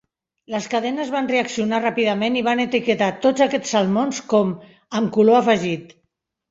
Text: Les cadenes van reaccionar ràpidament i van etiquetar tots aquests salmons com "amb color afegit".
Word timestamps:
Les 0.53 0.67
cadenes 0.69 1.11
van 1.15 1.29
reaccionar 1.31 1.81
ràpidament 1.83 2.39
i 2.39 2.43
van 2.49 2.65
etiquetar 2.65 3.13
tots 3.27 3.47
aquests 3.49 3.77
salmons 3.77 4.25
com 4.35 4.59
"amb 5.01 5.17
color 5.21 5.43
afegit". 5.45 5.99